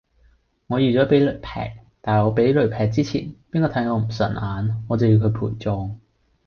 [0.65, 1.49] 我預咗俾雷劈，
[2.01, 5.99] 但係我俾雷劈之前，邊個睇我唔順眼，我就要佢陪葬。